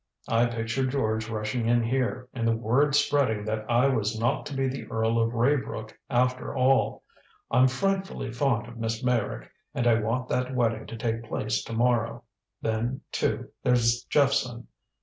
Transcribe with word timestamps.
I 0.27 0.47
pictured 0.47 0.89
George 0.89 1.29
rushing 1.29 1.67
in 1.67 1.83
here, 1.83 2.27
and 2.33 2.47
the 2.47 2.55
word 2.57 2.95
spreading 2.95 3.45
that 3.45 3.69
I 3.69 3.87
was 3.87 4.19
not 4.19 4.47
to 4.47 4.55
be 4.55 4.67
the 4.67 4.87
Earl 4.87 5.19
of 5.21 5.31
Raybrook, 5.35 5.95
after 6.09 6.55
all. 6.55 7.03
I'm 7.51 7.67
frightfully 7.67 8.31
fond 8.31 8.67
of 8.67 8.77
Miss 8.77 9.03
Meyrick, 9.03 9.51
and 9.75 9.85
I 9.85 9.99
want 10.01 10.27
that 10.29 10.55
wedding 10.55 10.87
to 10.87 10.97
take 10.97 11.25
place 11.25 11.61
to 11.65 11.73
morrow. 11.73 12.23
Then, 12.63 13.01
too, 13.11 13.51
there's 13.61 14.03
Jephson. 14.05 14.69